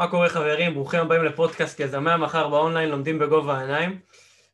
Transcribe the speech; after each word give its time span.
מה 0.00 0.08
קורה 0.08 0.28
חברים? 0.28 0.74
ברוכים 0.74 1.00
הבאים 1.00 1.24
לפודקאסט 1.24 1.80
יזמי 1.80 2.10
המחר 2.10 2.48
באונליין 2.48 2.88
לומדים 2.88 3.18
בגובה 3.18 3.58
העיניים. 3.58 3.98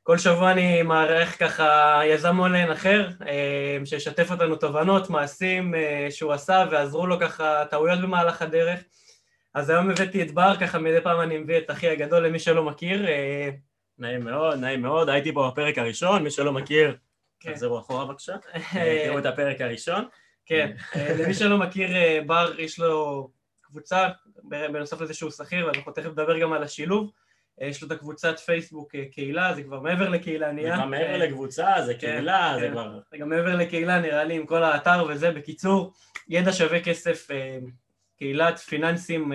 כל 0.03 0.19
שבוע 0.19 0.53
אני 0.53 0.83
מארח 0.83 1.37
ככה 1.39 2.01
יזם 2.05 2.39
אונליין 2.39 2.71
אחר, 2.71 3.09
אה, 3.27 3.79
שישתף 3.85 4.31
אותנו 4.31 4.57
תובנות, 4.57 5.11
מעשים 5.11 5.75
אה, 5.75 6.07
שהוא 6.11 6.33
עשה 6.33 6.65
ועזרו 6.71 7.07
לו 7.07 7.21
ככה 7.21 7.65
טעויות 7.71 8.01
במהלך 8.01 8.43
הדרך. 8.43 8.81
אז 9.55 9.71
היום 9.71 9.91
הבאתי 9.91 10.23
את 10.23 10.31
בר, 10.31 10.57
ככה 10.61 10.79
מדי 10.79 11.01
פעם 11.01 11.21
אני 11.21 11.39
מביא 11.39 11.59
את 11.59 11.71
אחי 11.71 11.89
הגדול 11.89 12.27
למי 12.27 12.39
שלא 12.39 12.63
מכיר. 12.63 13.09
אה, 13.09 13.51
נעים 13.99 14.25
מאוד, 14.25 14.59
נעים 14.59 14.83
מאוד, 14.83 15.09
הייתי 15.09 15.35
פה 15.35 15.51
בפרק 15.53 15.79
הראשון, 15.79 16.23
מי 16.23 16.31
שלא 16.31 16.53
מכיר, 16.53 16.97
כן. 17.41 17.53
תחזרו 17.53 17.79
אחורה 17.79 18.05
בבקשה, 18.05 18.35
תראו 19.05 19.19
את 19.19 19.27
הפרק 19.27 19.61
הראשון. 19.61 20.05
כן, 20.47 20.73
למי 21.19 21.35
שלא 21.35 21.59
מכיר, 21.59 21.89
בר 22.27 22.53
יש 22.59 22.79
לו 22.79 23.29
קבוצה, 23.67 24.09
בנוסף 24.45 25.01
לזה 25.01 25.15
שהוא 25.15 25.31
שכיר, 25.31 25.67
ואנחנו 25.67 25.93
תכף 25.93 26.07
נדבר 26.07 26.39
גם 26.39 26.53
על 26.53 26.63
השילוב. 26.63 27.11
אה, 27.63 27.67
יש 27.67 27.83
לו 27.83 27.87
את 27.87 27.93
הקבוצת 27.93 28.39
פייסבוק 28.39 28.95
אה, 28.95 29.05
קהילה, 29.13 29.55
זה 29.55 29.63
כבר 29.63 29.81
מעבר 29.81 30.09
לקהילה 30.09 30.47
זה 30.47 30.53
נהיה. 30.53 30.77
כבר 30.77 30.85
מעבר 30.85 31.13
אה, 31.13 31.17
לקבוצה, 31.17 31.67
זה 31.87 31.95
כן, 31.95 32.01
קהילה, 32.01 32.57
זה 32.61 32.67
כן. 32.67 32.73
כבר... 32.73 32.99
זה 33.11 33.19
גם 33.19 33.29
מעבר 33.29 33.57
לקהילה 33.57 34.01
נראה 34.01 34.25
לי 34.25 34.35
עם 34.35 34.47
כל 34.47 34.65
האתר 34.65 35.05
וזה. 35.09 35.31
בקיצור, 35.31 35.93
ידע 36.29 36.53
שווה 36.53 36.81
כסף, 36.81 37.29
קהילת 38.19 38.59
פיננסים, 38.59 39.33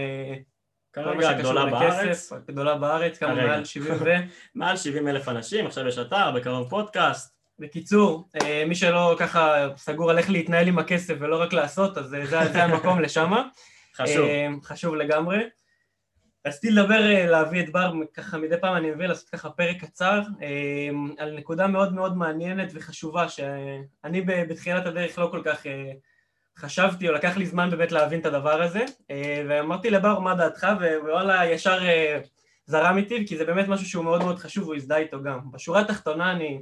כרגע 0.94 1.30
הגדולה 1.30 1.66
בארץ, 1.66 2.34
הגדולה 2.34 2.76
בארץ, 2.76 3.18
כמה. 3.18 3.34
מעל 3.34 3.66
70 3.66 3.94
ו... 4.00 4.05
מעל 4.55 4.77
70 4.77 5.08
אלף 5.08 5.27
אנשים, 5.27 5.66
עכשיו 5.66 5.88
יש 5.88 5.98
אתר, 5.98 6.32
בקרוב 6.32 6.70
פודקאסט. 6.70 7.36
בקיצור, 7.60 8.27
מי 8.68 8.76
שלא 8.76 9.16
ככה 9.20 9.68
סגור 9.77 10.10
על 10.10 10.18
איך 10.18 10.30
להתנהל 10.30 10.68
עם 10.68 10.80
הכסף 10.80 11.13
ולא 11.20 11.41
רק 11.41 11.54
לעשות, 11.54 11.98
אז 11.98 12.05
זה, 12.05 12.26
זה 12.26 12.63
המקום 12.63 13.00
לשמה. 13.02 13.48
חשוב. 13.95 14.26
אה, 14.26 14.48
חשוב 14.63 14.95
לגמרי. 14.95 15.44
רציתי 16.48 16.72
לדבר, 16.72 17.12
אה, 17.12 17.26
להביא 17.26 17.63
את 17.63 17.72
בר, 17.72 17.94
ככה 18.13 18.38
מדי 18.38 18.55
פעם 18.62 18.76
אני 18.76 18.91
מביא 18.91 19.07
לעשות 19.07 19.29
ככה 19.29 19.49
פרק 19.49 19.77
קצר, 19.77 20.21
אה, 20.41 20.90
על 21.18 21.38
נקודה 21.38 21.68
מאוד 21.68 21.93
מאוד 21.93 22.18
מעניינת 22.18 22.71
וחשובה, 22.74 23.29
שאני 23.29 24.21
בתחילת 24.21 24.85
הדרך 24.85 25.20
לא 25.20 25.27
כל 25.32 25.41
כך 25.46 25.66
חשבתי, 26.57 27.10
או 27.10 27.13
לקח 27.13 27.38
לי 27.38 27.46
זמן 27.46 27.70
באמת 27.70 27.91
להבין 27.91 28.20
את 28.20 28.26
הדבר 28.26 28.62
הזה, 28.62 28.85
ואמרתי 29.49 29.90
לבר 29.90 30.20
מה 30.20 30.35
דעתך, 30.35 30.68
ווואלה 31.01 31.46
ישר 31.46 31.79
זרם 32.66 32.98
איתי, 32.98 33.27
כי 33.27 33.38
זה 33.38 33.46
באמת 33.46 33.68
משהו 33.68 33.85
שהוא 33.85 34.04
מאוד 34.04 34.23
מאוד 34.23 34.40
חשוב, 34.40 34.63
והוא 34.63 34.76
הזדהה 34.76 34.98
איתו 34.98 35.23
גם. 35.23 35.51
בשורה 35.51 35.82
התחתונה 35.82 36.32
אני 36.32 36.62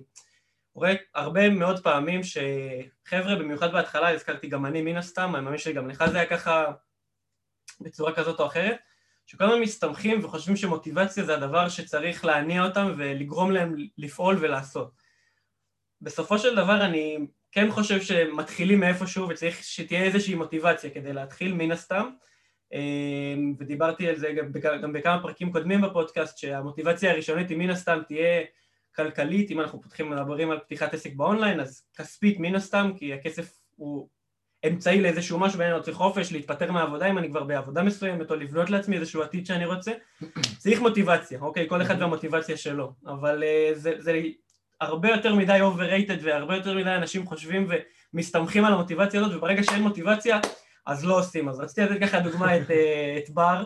רואה 0.76 0.94
הרבה 1.16 1.50
מאוד 1.50 1.84
פעמים 1.84 2.22
שחבר'ה, 2.24 3.36
במיוחד 3.36 3.72
בהתחלה, 3.72 4.14
הזכרתי 4.14 4.48
גם 4.48 4.66
אני 4.66 4.82
מן 4.82 4.98
הסתם, 4.98 5.36
אני 5.36 5.44
מאמין 5.44 5.60
שגם 5.60 5.90
לך 5.90 6.06
זה 6.12 6.18
היה 6.18 6.26
ככה 6.26 6.66
בצורה 7.82 8.16
כזאת 8.16 8.40
או 8.40 8.46
אחרת, 8.46 8.78
שכל 9.26 9.44
הזמן 9.44 9.62
מסתמכים 9.62 10.26
וחושבים 10.26 10.56
שמוטיבציה 10.56 11.24
זה 11.24 11.36
הדבר 11.36 11.70
שצריך 11.70 12.26
להניע 12.26 12.66
אותם 12.66 12.94
ולגרום 12.98 13.52
להם 13.52 13.76
לפעול 13.98 14.38
ולעשות. 14.40 14.92
בסופו 16.02 16.40
של 16.40 16.56
דבר 16.56 16.86
אני 16.86 17.18
כן 17.52 17.72
חושב 17.72 18.02
שמתחילים 18.02 18.80
מאיפשהו 18.80 19.30
וצריך 19.30 19.64
שתהיה 19.64 20.04
איזושהי 20.04 20.36
מוטיבציה 20.36 20.90
כדי 20.90 21.14
להתחיל 21.14 21.54
מן 21.54 21.72
הסתם, 21.72 22.10
אמ, 22.74 23.56
ודיברתי 23.60 24.10
על 24.10 24.16
זה 24.16 24.32
גם, 24.32 24.54
בכ- 24.54 24.82
גם 24.82 24.94
בכמה 24.94 25.22
פרקים 25.22 25.52
קודמים 25.52 25.82
בפודקאסט, 25.82 26.38
שהמוטיבציה 26.38 27.12
הראשונית 27.12 27.50
היא 27.50 27.58
מן 27.58 27.70
הסתם 27.70 28.02
תהיה 28.08 28.44
כלכלית, 28.96 29.52
אם 29.52 29.60
אנחנו 29.62 29.82
פותחים 29.82 30.10
מדברים 30.10 30.52
על 30.52 30.60
פתיחת 30.60 30.94
עסק 30.94 31.14
באונליין, 31.14 31.60
אז 31.60 31.84
כספית 31.98 32.40
מן 32.40 32.56
הסתם, 32.56 32.92
כי 32.98 33.14
הכסף 33.14 33.60
הוא 33.76 34.10
אמצעי 34.68 35.02
לאיזשהו 35.02 35.40
משהו, 35.40 35.60
ואני 35.60 35.74
רוצה 35.74 35.94
חופש, 35.94 36.32
להתפטר 36.32 36.72
מהעבודה 36.72 37.10
אם 37.10 37.18
אני 37.18 37.30
כבר 37.30 37.44
בעבודה 37.44 37.84
מסוימת, 37.84 38.32
או 38.32 38.36
לבנות 38.36 38.70
לעצמי 38.70 38.98
איזשהו 38.98 39.22
עתיד 39.22 39.46
שאני 39.46 39.66
רוצה. 39.66 39.92
צריך 40.58 40.82
מוטיבציה, 40.82 41.40
אוקיי? 41.40 41.70
כל 41.70 41.82
אחד 41.82 42.02
והמוטיבציה 42.02 42.58
שלו, 42.58 42.94
אבל 43.08 43.44
uh, 43.44 43.78
זה, 43.78 43.94
זה 43.98 44.22
הרבה 44.82 45.10
יותר 45.10 45.36
מדי 45.36 45.60
overrated 45.62 46.20
והרבה 46.24 46.56
יותר 46.56 46.78
מדי 46.78 46.96
אנשים 46.96 47.26
חושבים 47.26 47.68
ומסתמכים 48.14 48.66
על 48.66 48.74
המוטיבציה 48.74 49.22
הזאת, 49.22 49.36
וברגע 49.36 49.64
שאין 49.64 49.82
מוטיבציה, 49.82 50.40
אז 50.86 51.06
לא 51.06 51.20
עושים. 51.20 51.50
אז 51.50 51.60
רציתי 51.60 51.82
לתת 51.82 52.02
ככה 52.02 52.20
דוגמא 52.20 52.58
את, 52.58 52.72
אה, 52.72 53.18
את 53.18 53.30
בר, 53.30 53.64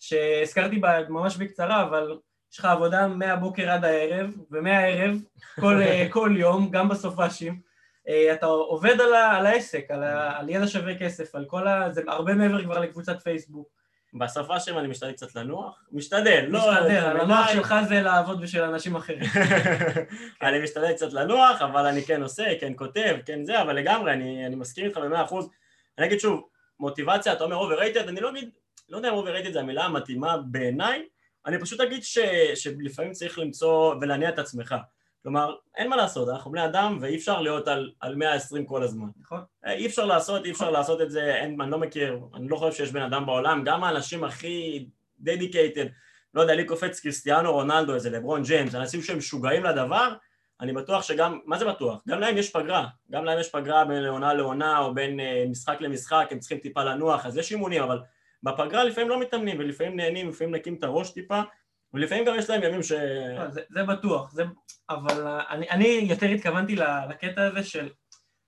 שהזכרתי 0.00 0.78
בה 0.78 1.08
ממש 1.08 1.36
בקצרה, 1.36 1.82
אבל 1.82 2.16
יש 2.52 2.58
לך 2.58 2.64
עבודה 2.64 3.08
מהבוקר 3.08 3.70
עד 3.70 3.84
הערב, 3.84 4.30
ומהערב, 4.50 5.16
כל, 5.60 5.82
אה, 5.82 6.06
כל 6.10 6.34
יום, 6.36 6.70
גם 6.70 6.88
בסופאשים, 6.88 7.60
אתה 8.32 8.46
עובד 8.46 9.00
על, 9.00 9.14
ה, 9.14 9.36
על 9.36 9.46
העסק, 9.46 9.86
על, 9.90 10.02
ה, 10.02 10.38
על 10.38 10.48
ידע 10.48 10.66
שווה 10.66 10.98
כסף, 10.98 11.34
על 11.34 11.44
כל 11.44 11.68
ה... 11.68 11.90
זה 11.92 12.02
הרבה 12.08 12.34
מעבר 12.34 12.64
כבר 12.64 12.78
לקבוצת 12.78 13.22
פייסבוק. 13.22 13.80
בשפה 14.14 14.60
שם 14.60 14.78
אני 14.78 14.88
משתדל 14.88 15.12
קצת 15.12 15.34
לנוח, 15.34 15.84
משתדל, 15.92 16.44
לא... 16.48 16.58
משתדל, 16.58 16.94
יותר 16.94 17.20
המוח 17.20 17.44
מדי. 17.44 17.52
שלך 17.52 17.74
זה 17.88 18.00
לעבוד 18.00 18.40
בשביל 18.40 18.62
אנשים 18.62 18.96
אחרים. 18.96 19.30
אני 20.42 20.62
משתדל 20.62 20.92
קצת 20.92 21.12
לנוח, 21.12 21.62
אבל 21.62 21.86
אני 21.86 22.02
כן 22.02 22.22
עושה, 22.22 22.44
כן 22.60 22.72
כותב, 22.76 23.16
כן 23.26 23.44
זה, 23.44 23.62
אבל 23.62 23.76
לגמרי, 23.76 24.12
אני, 24.12 24.46
אני 24.46 24.54
מסכים 24.54 24.86
איתך 24.86 24.96
במאה 24.96 25.24
אחוז. 25.24 25.50
אני 25.98 26.06
אגיד 26.06 26.20
שוב, 26.20 26.48
מוטיבציה, 26.80 27.32
אתה 27.32 27.44
אומר 27.44 27.60
overrated, 27.60 28.08
אני 28.08 28.20
לא 28.20 28.30
אגיד, 28.30 28.50
לא 28.88 28.96
יודע 28.96 29.08
אם 29.08 29.14
overrated 29.14 29.52
זה 29.52 29.60
המילה 29.60 29.84
המתאימה 29.84 30.36
בעיניי, 30.36 31.02
אני 31.46 31.60
פשוט 31.60 31.80
אגיד 31.80 32.02
ש, 32.02 32.18
שלפעמים 32.54 33.12
צריך 33.12 33.38
למצוא 33.38 33.94
ולהניע 34.00 34.28
את 34.28 34.38
עצמך. 34.38 34.74
כלומר, 35.22 35.54
אין 35.76 35.88
מה 35.88 35.96
לעשות, 35.96 36.28
אנחנו 36.28 36.50
בני 36.50 36.64
אדם 36.64 36.98
ואי 37.00 37.16
אפשר 37.16 37.40
להיות 37.40 37.68
על, 37.68 37.90
על 38.00 38.14
120 38.14 38.66
כל 38.66 38.82
הזמן. 38.82 39.08
נכון? 39.20 39.40
אה, 39.66 39.72
אי 39.72 39.86
אפשר 39.86 40.04
לעשות, 40.04 40.44
אי 40.44 40.50
אפשר 40.50 40.70
לעשות 40.70 41.00
את 41.00 41.10
זה, 41.10 41.34
אין, 41.34 41.60
אני 41.60 41.70
לא 41.70 41.78
מכיר, 41.78 42.20
אני 42.34 42.48
לא 42.48 42.56
חושב 42.56 42.76
שיש 42.76 42.92
בן 42.92 43.02
אדם 43.02 43.26
בעולם, 43.26 43.64
גם 43.64 43.84
האנשים 43.84 44.24
הכי 44.24 44.86
dedicated, 45.24 45.88
לא 46.34 46.40
יודע, 46.40 46.54
לי 46.54 46.64
קופץ 46.64 47.00
קריסטיאנו 47.00 47.52
רונלדו, 47.52 47.94
איזה 47.94 48.10
לברון 48.10 48.42
ג'יימס, 48.42 48.74
אנשים 48.74 49.02
שהם 49.02 49.18
משוגעים 49.18 49.64
לדבר, 49.64 50.14
אני 50.60 50.72
בטוח 50.72 51.02
שגם, 51.02 51.38
מה 51.44 51.58
זה 51.58 51.64
בטוח? 51.64 52.02
גם 52.08 52.20
להם 52.20 52.36
יש 52.36 52.50
פגרה, 52.50 52.86
גם 53.10 53.24
להם 53.24 53.40
יש 53.40 53.48
פגרה 53.50 53.84
בין 53.84 54.06
עונה 54.06 54.34
לעונה 54.34 54.78
או 54.78 54.94
בין 54.94 55.20
אה, 55.20 55.44
משחק 55.48 55.80
למשחק, 55.80 56.28
הם 56.30 56.38
צריכים 56.38 56.58
טיפה 56.58 56.84
לנוח, 56.84 57.26
אז 57.26 57.36
יש 57.36 57.52
אימונים, 57.52 57.82
אבל 57.82 57.98
בפגרה 58.42 58.84
לפעמים 58.84 59.08
לא 59.08 59.20
מתאמנים 59.20 59.58
ולפעמים 59.58 59.96
נהנים, 59.96 60.28
לפעמים 60.28 60.54
נקים 60.54 60.74
את 60.74 60.84
הראש 60.84 61.10
טיפה, 61.10 61.40
ולפעמים 61.94 62.24
גם 62.24 62.34
יש 62.38 62.50
להם 62.50 62.62
ימים 62.62 62.82
ש... 62.82 62.92
לא, 63.38 63.50
זה, 63.50 63.60
זה 63.70 63.82
בטוח, 63.82 64.32
זה, 64.32 64.42
אבל 64.90 65.26
אה, 65.26 65.42
אני, 65.50 65.70
אני 65.70 65.86
יותר 65.86 66.26
התכוונתי 66.26 66.76
לקטע 67.08 67.46
הזה 67.46 67.64
של, 67.64 67.88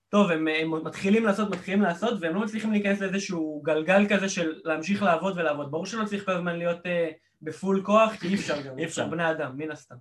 טוב, 0.08 0.30
הם, 0.30 0.48
הם 0.48 0.84
מתחילים 0.86 1.24
לעשות, 1.24 1.50
מתחילים 1.50 1.82
לעשות, 1.82 2.14
והם 2.20 2.34
לא 2.34 2.40
מצליחים 2.40 2.72
להיכנס 2.72 3.00
לאיזשהו 3.00 3.62
גלגל 3.64 4.06
כזה 4.08 4.28
של 4.28 4.52
להמשיך 4.64 5.02
לעבוד 5.02 5.38
ולעבוד. 5.38 5.70
ברור 5.70 5.86
שלא 5.86 6.04
צריך 6.04 6.24
כל 6.24 6.32
הזמן 6.32 6.56
להיות 6.58 6.86
אה, 6.86 7.10
בפול 7.42 7.82
כוח, 7.84 8.12
כי 8.20 8.28
אי 8.28 8.34
אפשר 8.34 8.62
גם, 8.62 8.78
אי 8.78 8.84
אפשר. 8.84 9.06
בני 9.06 9.30
אדם, 9.30 9.52
מן 9.56 9.70
הסתם. 9.70 9.94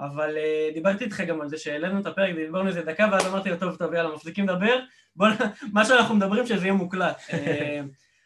אבל 0.00 0.36
אה, 0.36 0.70
דיברתי 0.74 1.04
איתך 1.04 1.20
גם 1.20 1.40
על 1.40 1.48
זה 1.48 1.56
שהעלינו 1.56 2.00
את 2.00 2.06
הפרק, 2.06 2.34
דיברנו 2.34 2.68
איזה 2.68 2.82
דקה, 2.82 3.08
ואז 3.12 3.26
אמרתי 3.26 3.50
לו, 3.50 3.56
טוב, 3.56 3.76
טוב, 3.76 3.94
יאללה, 3.94 4.14
מפסיקים 4.14 4.48
לדבר, 4.48 4.78
בוא, 5.16 5.28
מה 5.74 5.84
שאנחנו 5.84 6.14
מדברים 6.14 6.46
שזה 6.46 6.64
יהיה 6.64 6.72
מוקלט. 6.72 7.20
אה, 7.32 7.80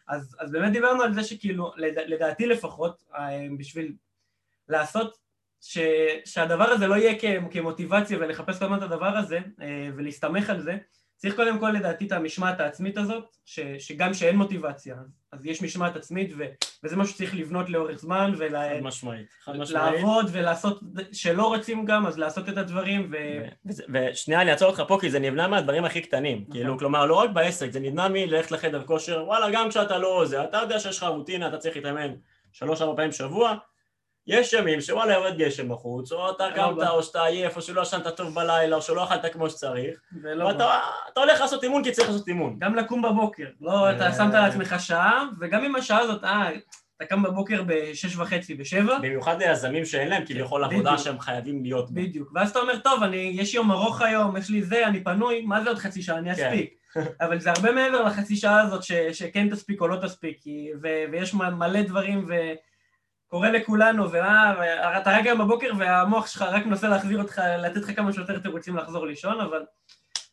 אז, 0.07 0.35
אז 0.39 0.51
באמת 0.51 0.71
דיברנו 0.71 1.03
על 1.03 1.13
זה 1.13 1.23
שכאילו, 1.23 1.71
לד, 1.77 1.97
לדעתי 2.07 2.45
לפחות, 2.45 3.03
בשביל 3.57 3.93
לעשות 4.69 5.17
ש, 5.61 5.77
שהדבר 6.25 6.63
הזה 6.63 6.87
לא 6.87 6.95
יהיה 6.95 7.19
כ, 7.19 7.25
כמוטיבציה 7.51 8.17
ולחפש 8.17 8.59
כל 8.59 8.65
הזמן 8.65 8.77
את 8.77 8.83
הדבר 8.83 9.17
הזה 9.17 9.39
אה, 9.61 9.89
ולהסתמך 9.95 10.49
על 10.49 10.61
זה, 10.61 10.77
צריך 11.23 11.35
קודם 11.35 11.59
כל 11.59 11.69
לדעתי 11.69 12.07
את 12.07 12.11
המשמעת 12.11 12.59
העצמית 12.59 12.97
הזאת, 12.97 13.37
ש, 13.45 13.59
שגם 13.79 14.13
שאין 14.13 14.35
מוטיבציה, 14.35 14.95
אז 15.31 15.45
יש 15.45 15.61
משמעת 15.61 15.95
עצמית 15.95 16.31
ו, 16.37 16.43
וזה 16.83 16.95
משהו 16.95 17.13
שצריך 17.13 17.35
לבנות 17.35 17.69
לאורך 17.69 17.99
זמן 17.99 18.33
ולעבוד. 18.37 20.25
ולעשות, 20.31 20.79
שלא 21.11 21.47
רוצים 21.47 21.85
גם, 21.85 22.05
אז 22.05 22.17
לעשות 22.17 22.49
את 22.49 22.57
הדברים 22.57 23.11
ו... 23.11 23.17
ושנייה 23.93 24.41
אני 24.41 24.51
אעצור 24.51 24.69
אותך 24.69 24.83
פה 24.87 24.97
כי 25.01 25.09
זה 25.09 25.19
נבנה 25.19 25.47
מהדברים 25.47 25.85
הכי 25.85 26.01
קטנים, 26.01 26.37
נכון. 26.41 26.53
כאילו 26.53 26.77
כלומר 26.77 27.05
לא 27.05 27.15
רק 27.15 27.29
בעסק, 27.29 27.71
זה 27.71 27.79
נבנה 27.79 28.09
מללכת 28.09 28.51
לחדר 28.51 28.83
כושר, 28.83 29.23
וואלה 29.27 29.47
גם 29.51 29.69
כשאתה 29.69 29.97
לא 29.97 30.25
זה, 30.25 30.43
אתה 30.43 30.57
יודע 30.57 30.79
שיש 30.79 30.97
לך 30.97 31.03
רוטינה, 31.03 31.47
אתה 31.47 31.57
צריך 31.57 31.75
להתאמן 31.75 32.13
שלוש 32.51 32.81
ארבע 32.81 32.95
פעמים 32.95 33.09
בשבוע, 33.09 33.55
יש 34.27 34.53
ימים 34.53 34.81
שוואלה 34.81 35.13
יורד 35.13 35.37
גשם 35.37 35.69
בחוץ, 35.69 36.11
או 36.11 36.31
אתה 36.31 36.49
לא 36.49 36.55
קמת. 36.55 36.87
או 36.87 37.03
שאתה 37.03 37.23
עייף, 37.23 37.55
או 37.55 37.61
שלא 37.61 37.81
ישנת 37.81 38.07
טוב 38.07 38.35
בלילה, 38.35 38.75
או 38.75 38.81
שלא 38.81 39.03
אכלת 39.03 39.33
כמו 39.33 39.49
שצריך, 39.49 39.99
ולא 40.23 40.45
ואתה 40.45 40.79
אתה 41.13 41.19
הולך 41.19 41.41
לעשות 41.41 41.63
אימון 41.63 41.83
כי 41.83 41.91
צריך 41.91 42.09
לעשות 42.09 42.27
אימון. 42.27 42.55
גם 42.59 42.75
לקום 42.75 43.01
בבוקר, 43.01 43.45
לא, 43.61 43.91
אתה 43.91 44.05
אה. 44.05 44.13
שמת 44.13 44.33
לעצמך 44.33 44.75
שעה, 44.79 45.25
וגם 45.39 45.63
אם 45.63 45.75
השעה 45.75 45.99
הזאת, 45.99 46.23
אה, 46.23 46.49
אתה 46.97 47.05
קם 47.05 47.23
בבוקר 47.23 47.63
בשש 47.67 48.15
וחצי, 48.15 48.55
בשבע, 48.55 48.97
במיוחד 48.99 49.41
ליזמים 49.41 49.85
שאין 49.85 50.07
להם 50.07 50.25
כביכול 50.25 50.63
עבודה. 50.63 50.97
שהם 50.97 51.19
חייבים 51.19 51.63
להיות 51.63 51.91
בה. 51.91 52.01
בדיוק, 52.01 52.31
ואז 52.35 52.51
אתה 52.51 52.59
אומר, 52.59 52.77
טוב, 52.77 53.03
אני, 53.03 53.31
יש 53.35 53.53
יום 53.53 53.71
ארוך 53.71 54.01
היום, 54.01 54.37
יש 54.37 54.49
לי 54.49 54.63
זה, 54.63 54.87
אני 54.87 55.03
פנוי, 55.03 55.41
מה 55.41 55.63
זה 55.63 55.69
עוד 55.69 55.77
חצי 55.77 56.01
שעה, 56.01 56.17
אני 56.17 56.35
כן. 56.35 56.47
אספיק. 56.47 56.73
אבל 57.21 57.39
זה 57.39 57.51
הרבה 57.51 57.71
מעבר 57.71 58.01
לחצי 58.03 58.35
שעה 58.35 58.61
הזאת 58.61 58.83
ש, 58.83 58.91
שכן 58.91 59.49
תספיק 59.49 59.81
או 59.81 59.87
לא 59.87 59.95
תספיק, 59.95 60.37
כי, 60.41 60.69
ו, 60.83 60.87
ויש 61.11 61.33
מלא 61.33 61.81
דברים, 61.81 62.27
וקורה 63.33 63.51
לכולנו, 63.51 64.11
ואה, 64.11 64.53
ואתה 64.59 65.17
רק 65.17 65.25
היום 65.25 65.39
בבוקר 65.39 65.69
והמוח 65.79 66.27
שלך 66.27 66.41
רק 66.41 66.65
מנסה 66.65 66.87
להחזיר 66.87 67.21
אותך, 67.21 67.41
לתת 67.59 67.81
לך 67.81 67.95
כמה 67.95 68.13
שיותר 68.13 68.39
תירוצים 68.39 68.77
לחזור 68.77 69.07
לישון, 69.07 69.41
אבל 69.41 69.65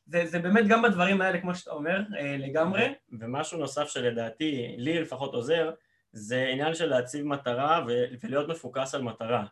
זה, 0.06 0.26
זה 0.26 0.38
באמת 0.38 0.68
גם 0.68 0.82
בדברים 0.82 1.20
האלה, 1.20 1.40
כמו 1.40 1.54
שאתה 1.54 1.70
אומר, 1.70 2.02
אה, 2.18 2.36
לגמרי. 2.38 2.94
ומשהו 3.20 3.58
נוסף 3.58 3.88
שלדעתי, 3.88 4.74
לי 4.78 5.00
לפחות 5.00 5.34
עוזר, 5.34 5.70
זה 6.12 6.46
עניין 6.52 6.74
של 6.74 6.86
להציב 6.86 7.26
מטרה 7.26 7.84
ולהיות 8.22 8.48
מפוקס 8.48 8.94
על 8.94 9.02
מטרה. 9.02 9.44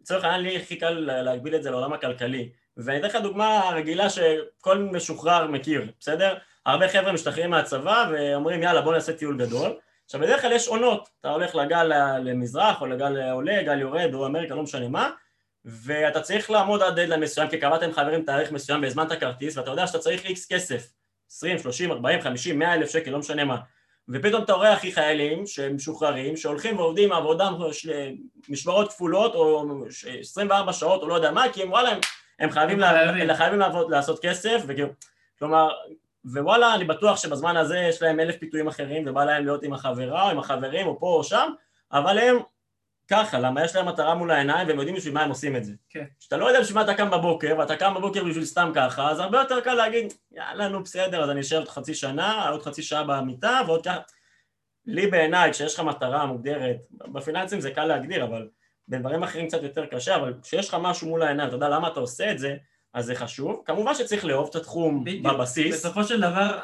לצורך 0.00 0.24
העניין 0.24 0.42
לי 0.42 0.56
הכי 0.56 0.76
קל 0.76 0.90
להגביל 1.00 1.54
את 1.54 1.62
זה 1.62 1.70
לעולם 1.70 1.92
הכלכלי, 1.92 2.48
ואני 2.76 2.98
אתן 2.98 3.06
לך 3.06 3.16
דוגמה 3.16 3.70
רגילה 3.74 4.10
שכל 4.10 4.78
משוחרר 4.78 5.46
מכיר, 5.46 5.92
בסדר? 6.00 6.34
הרבה 6.66 6.88
חבר'ה 6.88 7.12
משתחררים 7.12 7.50
מהצבא 7.50 8.10
ואומרים 8.12 8.62
יאללה 8.62 8.82
בוא 8.82 8.94
נעשה 8.94 9.12
טיול 9.12 9.38
גדול 9.38 9.72
עכשיו 10.04 10.20
בדרך 10.20 10.40
כלל 10.40 10.52
יש 10.52 10.68
עונות, 10.68 11.08
אתה 11.20 11.30
הולך 11.30 11.54
לגל 11.54 11.92
למזרח 12.18 12.80
או 12.80 12.86
לגל 12.86 13.30
עולה, 13.30 13.62
גל 13.62 13.80
יורד, 13.80 14.10
דרום 14.10 14.24
אמריקה, 14.24 14.54
לא 14.54 14.62
משנה 14.62 14.88
מה 14.88 15.10
ואתה 15.64 16.20
צריך 16.20 16.50
לעמוד 16.50 16.82
עד 16.82 17.00
דדליין 17.00 17.20
מסוים 17.20 17.48
כי 17.48 17.58
קבעתם 17.58 17.92
חברים 17.92 18.22
תאריך 18.22 18.52
מסוים 18.52 18.82
והזמנת 18.82 19.12
כרטיס 19.20 19.56
ואתה 19.56 19.70
יודע 19.70 19.86
שאתה 19.86 19.98
צריך 19.98 20.24
איקס 20.24 20.52
כסף. 20.52 20.92
20, 21.30 21.58
30, 21.58 21.92
40, 21.92 22.20
50, 22.20 22.58
100 22.58 22.74
אלף 22.74 22.90
שקל, 22.90 23.10
לא 23.10 23.18
משנה 23.18 23.44
מה. 23.44 23.56
ופתאום 24.08 24.42
אתה 24.42 24.52
רואה 24.52 24.74
אחי 24.74 24.92
חיילים 24.92 25.46
שהם 25.46 25.74
משוחררים 25.74 26.36
שהולכים 26.36 26.78
ועובדים 26.78 27.12
עבודה 27.12 27.50
משמרות 28.48 28.92
כפולות 28.92 29.34
או 29.34 29.64
24 30.20 30.72
שעות 30.72 31.02
או 31.02 31.08
לא 31.08 31.14
יודע 31.14 31.30
מה 31.30 31.44
כי 31.52 31.62
הם 31.62 31.70
וואלה 31.70 31.90
הם, 31.90 31.98
הם 32.38 32.50
חייבים, 32.50 32.78
לה, 32.78 33.36
חייבים 33.36 33.58
לעבוד, 33.58 33.90
לעשות 33.90 34.22
כסף 34.22 34.62
וכאילו 34.66 34.88
כלומר 35.38 35.70
ווואלה 36.24 36.74
אני 36.74 36.84
בטוח 36.84 37.16
שבזמן 37.16 37.56
הזה 37.56 37.78
יש 37.78 38.02
להם 38.02 38.20
אלף 38.20 38.36
פיתויים 38.36 38.68
אחרים 38.68 39.04
ובא 39.06 39.24
להם 39.24 39.44
להיות 39.44 39.62
עם 39.62 39.72
החברה 39.72 40.24
או 40.24 40.30
עם 40.30 40.38
החברים 40.38 40.86
או 40.86 41.00
פה 41.00 41.06
או 41.06 41.24
שם 41.24 41.52
אבל 41.92 42.18
הם 42.18 42.36
ככה, 43.08 43.38
למה 43.38 43.64
יש 43.64 43.76
להם 43.76 43.88
מטרה 43.88 44.14
מול 44.14 44.30
העיניים 44.30 44.68
והם 44.68 44.78
יודעים 44.78 44.96
בשביל 44.96 45.14
מה 45.14 45.22
הם 45.22 45.28
עושים 45.28 45.56
את 45.56 45.64
זה. 45.64 45.72
כן. 45.88 46.04
כשאתה 46.20 46.36
לא 46.36 46.46
יודע 46.46 46.60
בשביל 46.60 46.74
מה 46.74 46.82
אתה 46.84 46.94
קם 46.94 47.10
בבוקר 47.10 47.54
ואתה 47.58 47.76
קם 47.76 47.94
בבוקר 47.94 48.24
בשביל 48.24 48.44
סתם 48.44 48.72
ככה, 48.74 49.10
אז 49.10 49.20
הרבה 49.20 49.38
יותר 49.38 49.60
קל 49.60 49.74
להגיד, 49.74 50.12
יאללה 50.32 50.68
נו 50.68 50.82
בסדר, 50.82 51.24
אז 51.24 51.30
אני 51.30 51.40
אשאר 51.40 51.58
עוד 51.58 51.68
חצי 51.68 51.94
שנה, 51.94 52.48
עוד 52.48 52.62
חצי 52.62 52.82
שעה 52.82 53.04
במיטה 53.04 53.60
ועוד 53.66 53.84
ככה. 53.84 54.00
לי 54.86 55.06
בעיניי, 55.06 55.52
כשיש 55.52 55.74
לך 55.74 55.80
מטרה 55.80 56.26
מוגדרת, 56.26 56.86
בפיננסים 56.90 57.60
זה 57.60 57.70
קל 57.70 57.84
להגדיר, 57.84 58.24
אבל 58.24 58.48
בדברים 58.88 59.22
אחרים 59.22 59.48
קצת 59.48 59.62
יותר 59.62 59.86
קשה, 59.86 60.16
אבל 60.16 60.34
כשיש 60.42 60.68
לך 60.68 60.76
משהו 60.80 61.08
מול 61.08 61.22
העיניים, 61.22 61.48
אתה 61.48 61.56
יודע 61.56 61.68
למה 61.68 61.88
אתה 61.88 62.00
עושה 62.00 62.32
את 62.32 62.38
זה, 62.38 62.56
אז 62.94 63.04
זה 63.04 63.14
חשוב. 63.14 63.62
כמובן 63.64 63.94
שצריך 63.94 64.24
לאהוב 64.24 64.48
את 64.50 64.56
התחום 64.56 65.04
בדיוק. 65.04 65.26
בבסיס. 65.26 65.76
בסופו 65.76 66.04
של 66.04 66.20
דבר... 66.20 66.58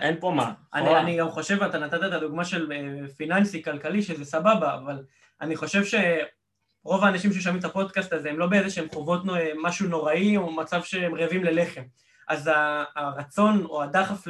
אין 0.00 0.16
פה 0.20 0.30
מה. 0.30 0.52
אני, 0.74 0.96
אני 0.96 1.16
גם 1.16 1.30
חושב, 1.30 1.62
אתה 1.62 1.78
נתת 1.78 2.00
את 2.06 2.12
הדוגמה 2.12 2.44
של 2.44 2.72
אה, 2.72 3.08
פיננסי, 3.16 3.62
כלכלי, 3.62 4.02
שזה 4.02 4.24
סבבה, 4.24 4.74
אבל 4.74 5.04
אני 5.40 5.56
חושב 5.56 5.82
שרוב 5.84 7.04
האנשים 7.04 7.32
ששומעים 7.32 7.60
את 7.60 7.64
הפודקאסט 7.64 8.12
הזה 8.12 8.30
הם 8.30 8.38
לא 8.38 8.46
באיזה 8.46 8.70
שהם 8.70 8.86
חוות 8.92 9.22
משהו 9.62 9.88
נוראי 9.88 10.36
או 10.36 10.52
מצב 10.52 10.82
שהם 10.82 11.14
רעבים 11.14 11.44
ללחם. 11.44 11.82
אז 12.28 12.50
הרצון 12.96 13.64
או 13.64 13.82
הדחף 13.82 14.24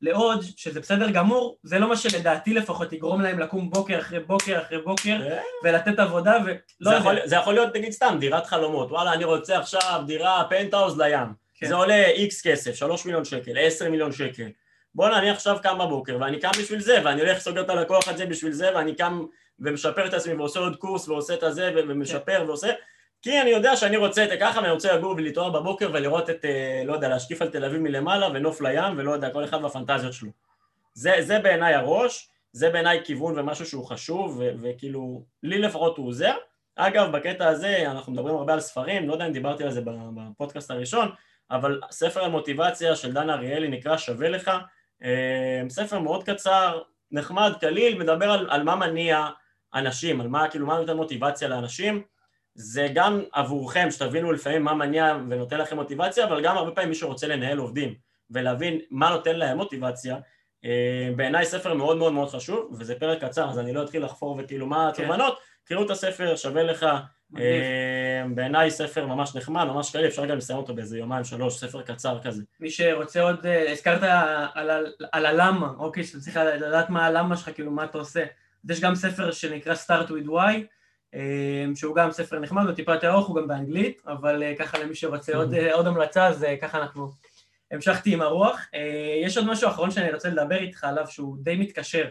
לעוד, 0.00 0.44
שזה 0.56 0.80
בסדר 0.80 1.10
גמור, 1.10 1.58
זה 1.62 1.78
לא 1.78 1.88
מה 1.88 1.96
שלדעתי 1.96 2.54
לפחות 2.54 2.92
יגרום 2.92 3.20
להם 3.20 3.38
לקום 3.38 3.70
בוקר 3.70 3.98
אחרי 3.98 4.20
בוקר 4.20 4.62
אחרי 4.62 4.78
בוקר 4.78 5.18
כן. 5.18 5.38
ולתת 5.64 5.98
עבודה 5.98 6.36
ולא 6.44 6.90
זה 6.90 6.96
יכול, 6.96 7.16
זה 7.24 7.36
יכול 7.36 7.54
להיות 7.54 7.76
נגיד 7.76 7.92
סתם 7.92 8.16
דירת 8.20 8.46
חלומות, 8.46 8.90
וואלה 8.90 9.12
אני 9.12 9.24
רוצה 9.24 9.58
עכשיו 9.58 10.02
דירה 10.06 10.44
פנטהאוז 10.50 11.00
לים, 11.00 11.28
כן. 11.54 11.66
זה 11.66 11.74
עולה 11.74 12.06
איקס 12.06 12.46
כסף, 12.46 12.74
שלוש 12.74 13.06
מיליון 13.06 13.24
שקל, 13.24 13.52
עשר 13.58 13.90
מיליון 13.90 14.12
שקל, 14.12 14.48
בואנה 14.94 15.18
אני 15.18 15.30
עכשיו 15.30 15.56
קם 15.62 15.78
בבוקר 15.78 16.16
ואני 16.20 16.40
קם 16.40 16.50
בשביל 16.58 16.80
זה 16.80 17.00
ואני 17.04 17.20
הולך 17.20 17.38
סוגר 17.38 17.60
את 17.60 17.70
הלקוח 17.70 18.08
הזה 18.08 18.26
בשביל 18.26 18.52
זה 18.52 18.70
ואני 18.74 18.94
קם 18.94 19.24
ומשפר 19.58 20.06
את 20.06 20.14
עצמי 20.14 20.34
ועושה 20.34 20.60
עוד 20.60 20.76
קורס 20.76 21.08
ועושה 21.08 21.34
את 21.34 21.42
הזה 21.42 21.70
ומשפר 21.88 22.38
כן. 22.38 22.46
ועושה 22.46 22.72
כי 23.24 23.40
אני 23.40 23.50
יודע 23.50 23.76
שאני 23.76 23.96
רוצה 23.96 24.24
את 24.24 24.28
זה 24.28 24.36
ככה 24.36 24.60
ואני 24.60 24.70
רוצה 24.70 24.96
לגור 24.96 25.14
ולהתעורר 25.16 25.50
בבוקר 25.50 25.90
ולראות 25.92 26.30
את, 26.30 26.44
אה, 26.44 26.82
לא 26.84 26.92
יודע, 26.92 27.08
להשקיף 27.08 27.42
על 27.42 27.48
תל 27.48 27.64
אביב 27.64 27.80
מלמעלה 27.80 28.28
ונוף 28.34 28.60
לים 28.60 28.94
ולא 28.96 29.12
יודע, 29.12 29.30
כל 29.30 29.44
אחד 29.44 29.64
והפנטזיות 29.64 30.12
שלו. 30.12 30.30
זה, 30.94 31.14
זה 31.20 31.38
בעיניי 31.38 31.74
הראש, 31.74 32.28
זה 32.52 32.70
בעיניי 32.70 33.00
כיוון 33.04 33.38
ומשהו 33.38 33.66
שהוא 33.66 33.86
חשוב 33.86 34.36
ו- 34.38 34.50
וכאילו, 34.62 35.22
לי 35.42 35.58
לפחות 35.58 35.96
הוא 35.96 36.08
עוזר. 36.08 36.34
אגב, 36.76 37.16
בקטע 37.16 37.48
הזה 37.48 37.90
אנחנו 37.90 38.12
מדברים 38.12 38.36
הרבה 38.36 38.52
על 38.52 38.60
ספרים, 38.60 39.08
לא 39.08 39.12
יודע 39.12 39.26
אם 39.26 39.32
דיברתי 39.32 39.64
על 39.64 39.70
זה 39.70 39.80
בפודקאסט 39.84 40.70
הראשון, 40.70 41.08
אבל 41.50 41.80
ספר 41.90 42.24
המוטיבציה 42.24 42.96
של 42.96 43.12
דן 43.12 43.30
אריאלי 43.30 43.68
נקרא 43.68 43.96
שווה 43.96 44.28
לך, 44.28 44.50
אה, 45.04 45.62
ספר 45.68 45.98
מאוד 45.98 46.24
קצר, 46.24 46.82
נחמד, 47.10 47.52
קליל, 47.60 47.98
מדבר 47.98 48.30
על, 48.30 48.46
על 48.50 48.62
מה 48.62 48.76
מניע 48.76 49.26
אנשים, 49.74 50.20
על 50.20 50.28
מה, 50.28 50.48
כאילו, 50.48 50.66
מה 50.66 50.78
נותן 50.78 50.96
מוטיבציה 50.96 51.48
לאנשים, 51.48 52.02
זה 52.54 52.88
גם 52.94 53.22
עבורכם, 53.32 53.90
שתבינו 53.90 54.32
לפעמים 54.32 54.62
מה 54.62 54.74
מניע 54.74 55.16
ונותן 55.30 55.58
לכם 55.58 55.76
מוטיבציה, 55.76 56.24
אבל 56.24 56.44
גם 56.44 56.56
הרבה 56.56 56.70
פעמים 56.70 56.88
מי 56.88 56.94
שרוצה 56.94 57.26
לנהל 57.26 57.58
עובדים 57.58 57.94
ולהבין 58.30 58.78
מה 58.90 59.10
נותן 59.10 59.36
להם 59.36 59.56
מוטיבציה, 59.56 60.16
אה, 60.64 61.10
בעיניי 61.16 61.44
ספר 61.44 61.74
מאוד 61.74 61.96
מאוד 61.96 62.12
מאוד 62.12 62.28
חשוב, 62.28 62.76
וזה 62.78 62.94
פרק 62.94 63.24
קצר, 63.24 63.50
אז 63.50 63.58
אני 63.58 63.72
לא 63.72 63.82
אתחיל 63.82 64.04
לחפור 64.04 64.40
וכאילו 64.42 64.66
מה 64.66 64.90
כן. 64.94 65.02
התובנות, 65.02 65.38
קראו 65.64 65.84
את 65.84 65.90
הספר, 65.90 66.36
שווה 66.36 66.62
לך, 66.62 66.86
אה, 67.38 68.22
בעיניי 68.34 68.70
ספר 68.70 69.06
ממש 69.06 69.36
נחמד, 69.36 69.64
ממש 69.64 69.90
קליל, 69.90 70.06
אפשר 70.06 70.26
גם 70.26 70.36
לסיים 70.36 70.58
אותו 70.58 70.74
באיזה 70.74 70.98
יומיים 70.98 71.24
שלוש, 71.24 71.58
ספר 71.58 71.82
קצר 71.82 72.18
כזה. 72.22 72.42
מי 72.60 72.70
שרוצה 72.70 73.22
עוד, 73.22 73.46
אה, 73.46 73.72
הזכרת 73.72 74.02
על, 74.02 74.70
על, 74.70 74.92
על 75.12 75.26
הלמה, 75.26 75.72
אוקיי, 75.78 76.04
שאתה 76.04 76.20
צריך 76.20 76.36
לדעת 76.36 76.90
מה 76.90 77.06
הלמה 77.06 77.36
שלך, 77.36 77.50
כאילו 77.54 77.70
מה 77.70 77.84
אתה 77.84 77.98
עושה. 77.98 78.24
יש 78.70 78.80
גם 78.80 78.94
ספר 78.94 79.30
שנקרא 79.30 79.74
Start 79.74 80.08
with 80.08 80.28
Why, 80.28 80.54
שהוא 81.74 81.94
גם 81.94 82.12
ספר 82.12 82.38
נחמד, 82.38 82.66
הוא 82.66 82.72
טיפה 82.72 82.94
יותר 82.94 83.10
ארוך, 83.10 83.26
הוא 83.26 83.36
גם 83.36 83.48
באנגלית, 83.48 84.02
אבל 84.06 84.42
אה, 84.42 84.54
ככה 84.58 84.78
למי 84.78 84.94
שרוצה 84.94 85.36
עוד, 85.36 85.54
אה, 85.54 85.74
עוד 85.74 85.86
המלצה, 85.86 86.26
אז 86.26 86.46
ככה 86.62 86.78
אנחנו 86.78 87.12
המשכתי 87.70 88.12
עם 88.12 88.22
הרוח. 88.22 88.66
יש 89.24 89.36
עוד 89.36 89.46
משהו 89.46 89.68
אחרון 89.68 89.90
שאני 89.90 90.12
רוצה 90.12 90.28
לדבר 90.28 90.56
איתך 90.56 90.84
עליו, 90.84 91.06
שהוא 91.06 91.36
די 91.40 91.56
מתקשר. 91.56 92.10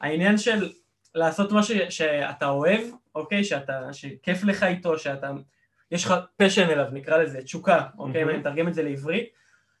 העניין 0.00 0.38
של 0.38 0.72
לעשות 1.14 1.52
משהו 1.52 1.76
שאתה 1.88 2.48
אוהב, 2.48 2.80
אוקיי? 3.14 3.44
שאתה, 3.44 3.92
שכיף 3.92 4.44
לך 4.44 4.62
איתו, 4.62 4.98
שאתה... 4.98 5.30
יש 5.90 6.04
לך 6.04 6.14
פשן 6.36 6.70
אליו, 6.70 6.86
נקרא 6.92 7.18
לזה, 7.18 7.42
תשוקה, 7.42 7.86
אוקיי? 7.98 8.22
אם 8.22 8.28
אני 8.28 8.38
מתרגם 8.38 8.68
את 8.68 8.74
זה 8.74 8.82
לעברית. 8.82 9.28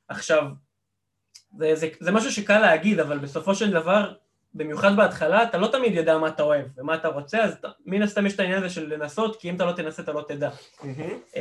עכשיו, 0.08 0.44
זה, 1.58 1.74
זה, 1.74 1.88
זה 2.00 2.12
משהו 2.12 2.32
שקל 2.32 2.58
להגיד, 2.58 3.00
אבל 3.00 3.18
בסופו 3.18 3.54
של 3.54 3.70
דבר 3.70 4.14
במיוחד 4.54 4.96
בהתחלה, 4.96 5.42
אתה 5.42 5.58
לא 5.58 5.66
תמיד 5.66 5.94
יודע 5.94 6.18
מה 6.18 6.28
אתה 6.28 6.42
אוהב 6.42 6.66
ומה 6.76 6.94
אתה 6.94 7.08
רוצה, 7.08 7.42
אז 7.42 7.56
מן 7.86 8.02
הסתם 8.02 8.26
יש 8.26 8.34
את 8.34 8.40
העניין 8.40 8.58
הזה 8.58 8.70
של 8.70 8.94
לנסות, 8.94 9.40
כי 9.40 9.50
אם 9.50 9.56
אתה 9.56 9.64
לא 9.64 9.72
תנסה 9.72 10.02
אתה 10.02 10.12
לא 10.12 10.24
תדע. 10.28 10.50
Mm-hmm. 10.50 11.34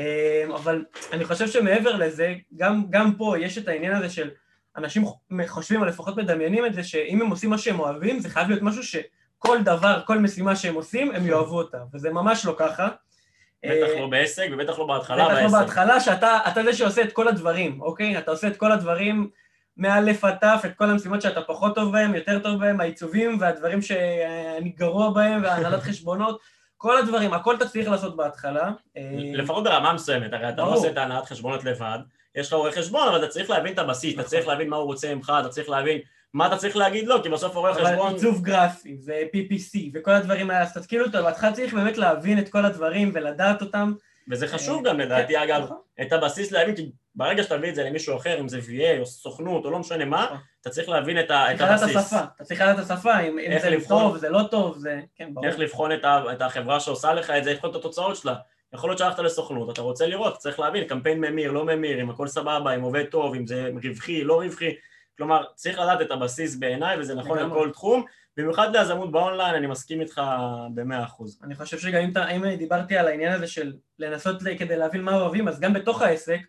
אבל 0.56 0.86
אני 1.14 1.26
חושב 1.26 1.48
שמעבר 1.48 1.96
לזה, 1.96 2.34
גם, 2.56 2.84
גם 2.90 3.16
פה 3.16 3.36
יש 3.40 3.58
את 3.58 3.68
העניין 3.68 3.96
הזה 3.96 4.10
של 4.10 4.30
אנשים 4.78 5.04
חושבים, 5.48 5.82
או 5.82 5.86
לפחות 5.86 6.18
מדמיינים 6.18 6.66
את 6.66 6.74
זה, 6.74 6.84
שאם 6.84 7.22
הם 7.22 7.30
עושים 7.30 7.50
מה 7.50 7.58
שהם 7.58 7.80
אוהבים, 7.80 8.20
זה 8.20 8.30
חייב 8.30 8.48
להיות 8.50 8.62
משהו 8.62 8.84
שכל 8.84 9.58
דבר, 9.64 10.02
כל 10.06 10.20
משימה 10.20 10.56
שהם 10.56 10.76
עושים, 10.76 11.16
הם 11.16 11.28
יאהבו 11.28 11.58
אותה, 11.58 11.78
וזה 11.94 12.10
ממש 12.10 12.46
לא 12.46 12.56
ככה. 12.58 12.88
בטח 13.66 13.88
לא 14.00 14.08
בעסק 14.08 14.48
ובטח 14.52 14.80
לא 14.80 14.88
בהתחלה 14.88 15.28
בעסק. 15.28 15.44
בטח 15.44 15.54
לא 15.54 15.60
בהתחלה, 15.60 16.00
שאתה 16.00 16.64
זה 16.64 16.74
שעושה 16.74 17.02
את 17.02 17.14
כל 17.14 17.28
הדברים, 17.28 17.82
אוקיי? 17.82 18.18
אתה 18.18 18.32
עושה 18.32 18.48
את 18.48 18.58
כל 18.58 18.72
הדברים 18.72 19.30
מא' 19.78 20.00
עד 20.22 20.36
ת' 20.36 20.66
את 20.66 20.76
כל 20.78 20.90
המשימות 20.90 21.22
שאתה 21.22 21.42
פחות 21.42 21.76
טוב 21.76 21.92
בהן, 21.92 22.16
יותר 22.16 22.40
טוב 22.40 22.60
בהן, 22.60 22.82
העיצובים 22.82 23.38
והדברים 23.40 23.82
שאני 23.82 24.70
גרוע 24.70 25.10
בהם, 25.10 25.44
והנהלת 25.44 25.84
חשבונות, 25.90 26.40
כל 26.78 26.98
הדברים, 26.98 27.34
הכל 27.34 27.56
אתה 27.56 27.68
צריך 27.68 27.90
לעשות 27.90 28.16
בהתחלה. 28.16 28.72
לפחות 29.34 29.64
ברמה 29.64 29.94
מסוימת, 29.94 30.34
הרי 30.34 30.50
אתה 30.50 30.62
לא 30.62 30.74
עושה 30.74 30.90
את 30.90 30.98
ההנהלת 30.98 31.26
חשבונות 31.26 31.64
לבד, 31.64 32.00
יש 32.36 32.48
לך 32.48 32.54
רואה 32.54 32.72
חשבון, 32.72 33.08
אבל 33.08 33.18
אתה 33.18 33.28
צריך 33.28 33.50
להבין 33.50 33.74
את 33.74 33.80
הבסיס, 33.80 34.16
אתה 34.16 34.24
צריך 34.24 34.48
להבין 34.48 34.70
מה 34.70 34.76
הוא 34.76 34.86
רוצה 34.86 35.16
ממך, 35.16 35.34
אתה 35.40 35.50
צריך 35.50 35.70
להבין 35.70 36.00
מה 36.34 36.48
אתה 36.48 36.58
צריך 36.58 36.76
להגיד 36.76 37.08
לו, 37.08 37.24
כי 37.24 37.30
בסוף 37.30 37.56
רואה 37.56 37.74
חשבון... 37.74 38.08
אבל 38.08 38.14
עיצוב 38.14 38.42
גרפי 38.42 38.98
ו-PPC 39.06 39.92
וכל 39.94 40.12
הדברים 40.12 40.50
האלה, 40.50 40.62
אז 40.62 40.74
תתקילו 40.74 41.06
אותו, 41.06 41.24
בהתחלה 41.24 41.52
צריך 41.52 41.74
באמת 41.74 41.98
להבין 41.98 42.40
את 42.40 42.50
כל 42.50 42.66
הדברים 42.66 43.12
ולדעת 43.14 43.62
אותם. 43.62 43.94
וזה 44.32 44.48
חשוב 44.48 44.88
גם 44.88 45.00
לדעתי, 45.00 45.34
כן, 45.34 45.40
אגב, 45.40 45.64
נכון. 45.64 45.78
את 46.02 46.14
הבסיס 46.14 46.52
להבין, 46.52 46.76
כי 46.76 46.92
ברגע 47.16 47.44
שאתה 47.44 47.58
מביא 47.58 47.70
את 47.70 47.76
זה 47.76 47.84
למישהו 47.84 48.18
אחר, 48.18 48.40
אם 48.40 48.48
זה 48.48 48.60
VA 48.60 49.00
או 49.00 49.06
סוכנות 49.06 49.66
או 49.66 49.72
לא 49.72 49.80
משנה 49.80 50.06
מה, 50.06 50.26
נכון. 50.26 50.38
אתה 50.62 50.70
צריך 50.70 50.90
להבין 50.90 51.20
את 51.20 51.32
הבסיס. 51.32 51.92
את 51.92 51.96
השפה, 51.96 52.20
אתה 52.36 52.44
צריך 52.44 52.62
לדעת 52.62 52.80
את 52.80 52.92
השפה, 52.92 53.20
אם 53.20 53.60
זה 53.62 53.88
טוב, 53.88 54.18
זה 54.18 54.30
לא 54.30 54.44
טוב, 54.52 54.78
זה... 54.78 55.02
כן, 55.16 55.34
ברור. 55.34 55.48
איך 55.48 55.60
לבחון 55.60 55.92
את 56.32 56.42
החברה 56.42 56.80
שעושה 56.80 57.14
לך 57.14 57.30
את 57.30 57.44
זה, 57.44 57.50
איך 57.50 57.58
לבחון 57.58 57.72
את 57.72 57.76
התוצאות 57.76 58.16
שלה. 58.16 58.36
יכול 58.74 58.90
להיות 58.90 59.00
שהלכת 59.00 59.20
לסוכנות, 59.20 59.70
אתה 59.70 59.82
רוצה 59.82 60.08
לראות, 60.08 60.38
צריך 60.38 60.60
להבין, 60.60 60.84
קמפיין 60.84 61.20
ממיר, 61.20 61.52
לא 61.52 61.66
ממיר, 61.66 62.02
אם 62.02 62.10
הכל 62.10 62.28
סבבה, 62.28 62.76
אם 62.76 62.82
עובד 62.82 63.06
טוב, 63.06 63.36
אם 63.36 63.48
זה 63.48 63.70
רווחי, 63.84 64.24
לא 64.24 64.42
רווחי. 64.42 64.76
כלומר, 65.18 65.44
צריך 65.56 65.80
לדעת 65.80 66.02
את 66.02 66.12
הבסיס 66.12 66.56
בעיניי, 66.56 67.00
וזה 67.00 67.16
נכון 67.16 67.40
לכל 67.40 67.70
תחום. 67.72 68.06
במיוחד 68.38 68.76
ליזמות 68.76 69.12
באונליין, 69.12 69.56
אני 69.56 69.68
מסכים 69.68 70.02
איתך 70.02 70.22
במאה 70.74 71.04
אחוז. 71.04 71.40
אני 71.44 71.56
חושב 71.56 71.80
שגם 71.80 72.02
אם 72.36 72.56
דיברתי 72.56 72.98
על 72.98 73.08
העניין 73.08 73.34
הזה 73.34 73.48
של 73.48 73.74
לנסות 74.00 74.42
כדי 74.60 74.78
להבין 74.78 75.02
מה 75.02 75.16
אוהבים, 75.16 75.48
אז 75.48 75.60
גם 75.60 75.74
בתוך 75.74 76.02
העסק, 76.02 76.40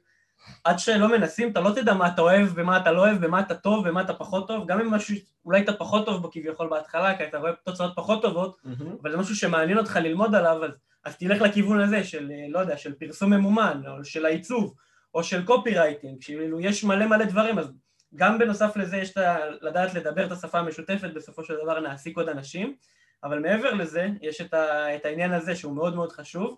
עד 0.65 0.79
שלא 0.79 1.09
מנסים, 1.09 1.51
אתה 1.51 1.61
לא 1.61 1.71
תדע 1.71 1.95
מה 1.95 2.09
אתה 2.09 2.23
אוהב 2.23 2.49
ומה 2.55 2.77
אתה 2.77 2.93
לא 2.93 3.01
אוהב, 3.01 3.17
ומה 3.21 3.41
אתה 3.41 3.55
טוב 3.55 3.85
ומה 3.87 4.01
אתה 4.01 4.15
פחות 4.15 4.49
טוב, 4.49 4.67
גם 4.67 4.81
אם 4.81 4.91
משהו, 4.91 5.17
אולי 5.45 5.63
אתה 5.63 5.73
פחות 5.73 6.07
טוב 6.07 6.23
בו 6.23 6.31
כביכול 6.31 6.69
בהתחלה, 6.69 7.17
כי 7.17 7.25
אתה 7.25 7.39
רואה 7.39 7.53
תוצאות 7.65 7.93
פחות 7.97 8.23
טובות, 8.23 8.57
mm-hmm. 8.57 8.85
אבל 9.03 9.11
זה 9.11 9.17
משהו 9.17 9.37
שמעניין 9.37 9.79
אותך 9.79 9.97
ללמוד 9.97 10.35
עליו, 10.35 10.65
אז, 10.65 10.71
אז 11.05 11.17
תלך 11.17 11.43
לכיוון 11.43 11.81
הזה 11.81 12.05
של, 12.05 12.31
לא 12.49 12.59
יודע, 12.59 12.77
של 12.77 12.95
פרסום 12.95 13.33
ממומן, 13.33 13.83
או 13.89 14.05
של 14.05 14.27
העיצוב, 14.27 14.75
או 15.15 15.25
של 15.25 15.45
קופי 15.45 15.79
רייטינג, 15.79 16.19
כאילו 16.21 16.61
יש 16.61 16.85
מלא 16.85 17.07
מלא 17.07 17.25
דברים, 17.25 17.59
אז 17.59 17.73
גם 18.17 18.39
בנוסף 18.39 18.77
לזה 18.77 18.97
יש 18.97 19.15
לדעת 19.61 19.95
לדבר 19.95 20.27
את 20.27 20.33
השפה 20.33 20.59
המשותפת, 20.59 21.11
בסופו 21.15 21.45
של 21.45 21.55
דבר 21.63 21.79
להעסיק 21.79 22.17
עוד 22.17 22.29
אנשים, 22.29 22.77
אבל 23.25 23.39
מעבר 23.39 23.75
לזה, 23.75 24.09
יש 24.23 24.41
את, 24.41 24.55
ה, 24.55 24.97
את 24.97 25.05
העניין 25.05 25.33
הזה 25.33 25.57
שהוא 25.57 25.73
מאוד 25.73 25.95
מאוד 25.95 26.13
חשוב. 26.13 26.57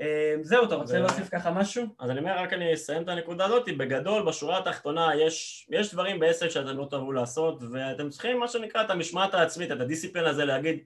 אה, 0.00 0.34
זהו, 0.42 0.64
אתה 0.64 0.74
רוצה 0.74 0.98
להוסיף 0.98 1.28
ככה 1.28 1.50
משהו? 1.50 1.86
אז 1.98 2.10
אני 2.10 2.18
אומר, 2.18 2.38
רק 2.38 2.52
אני 2.52 2.74
אסיים 2.74 3.02
את 3.02 3.08
הנקודה 3.08 3.44
הזאת, 3.44 3.68
בגדול, 3.78 4.26
בשורה 4.26 4.58
התחתונה 4.58 5.10
יש, 5.16 5.66
יש 5.70 5.92
דברים 5.92 6.20
בעסק 6.20 6.48
שאתם 6.48 6.76
לא 6.76 6.86
תאהבו 6.90 7.12
לעשות, 7.12 7.62
ואתם 7.72 8.10
צריכים 8.10 8.38
מה 8.38 8.48
שנקרא 8.48 8.82
את 8.82 8.90
המשמעת 8.90 9.34
העצמית, 9.34 9.72
את 9.72 9.80
הדיסציפלין 9.80 10.24
הזה 10.24 10.44
להגיד, 10.44 10.78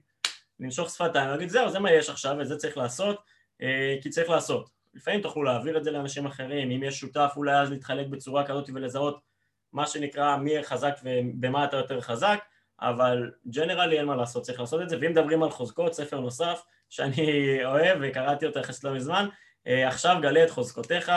לנשוך 0.59 0.89
שפתיים, 0.89 1.29
להגיד 1.29 1.49
זהו, 1.49 1.69
זה 1.69 1.79
מה 1.79 1.91
יש 1.91 2.09
עכשיו, 2.09 2.35
וזה 2.39 2.57
צריך 2.57 2.77
לעשות, 2.77 3.21
אה, 3.61 3.95
כי 4.01 4.09
צריך 4.09 4.29
לעשות. 4.29 4.69
לפעמים 4.93 5.21
תוכלו 5.21 5.43
להעביר 5.43 5.77
את 5.77 5.83
זה 5.83 5.91
לאנשים 5.91 6.25
אחרים, 6.25 6.71
אם 6.71 6.83
יש 6.83 6.99
שותף 6.99 7.33
אולי 7.35 7.59
אז 7.59 7.71
להתחלק 7.71 8.07
בצורה 8.07 8.45
כזאת 8.45 8.69
ולזהות 8.73 9.28
מה 9.73 9.87
שנקרא 9.87 10.37
מי 10.37 10.63
חזק 10.63 10.93
ובמה 11.03 11.65
אתה 11.65 11.77
יותר 11.77 12.01
חזק, 12.01 12.39
אבל 12.81 13.31
ג'נרלי 13.49 13.97
אין 13.97 14.05
מה 14.05 14.15
לעשות, 14.15 14.43
צריך 14.43 14.59
לעשות 14.59 14.81
את 14.81 14.89
זה, 14.89 14.97
ואם 15.01 15.11
מדברים 15.11 15.43
על 15.43 15.49
חוזקות, 15.49 15.93
ספר 15.93 16.19
נוסף 16.19 16.61
שאני 16.89 17.41
אוהב 17.65 17.97
וקראתי 18.01 18.45
אותו 18.45 18.59
יחסית 18.59 18.83
לא 18.83 18.93
מזמן, 18.93 19.27
אה, 19.67 19.87
עכשיו 19.87 20.17
גלה 20.21 20.43
את 20.43 20.49
חוזקותיך, 20.49 21.11